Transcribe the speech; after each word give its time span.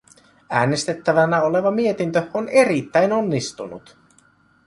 Äänestettävänä 0.49 1.41
oleva 1.41 1.71
mietintö 1.71 2.27
on 2.33 2.49
erittäin 2.49 3.13
onnistunut. 3.13 3.97